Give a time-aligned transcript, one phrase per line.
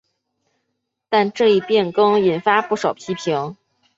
[1.09, 3.55] 但这一变更引发不少批评。